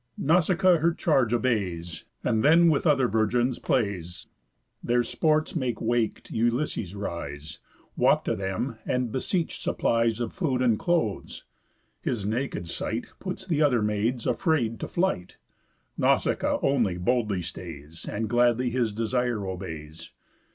[0.17, 4.25] Nausicaa her charge obeys, And then with other virgins plays.
[4.83, 7.59] Their sports make wak'd Ulysses rise;
[7.95, 11.43] Walk to them, and beseech supplies Of food and clothes.
[12.01, 15.37] His naked sight Puts th' other maids, afraid, to flight;
[15.99, 20.09] Nausicaa only boldly stays, And gladly his desire obeys.